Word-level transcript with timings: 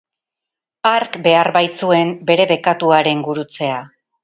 Hark 0.91 1.17
behar 1.27 1.49
baitzuen 1.59 2.15
bere 2.31 2.49
bekatuaren 2.55 3.23
gurutzea. 3.31 3.79